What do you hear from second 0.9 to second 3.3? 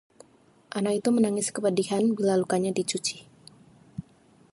itu menangis kepedihan bila lukanya dicuci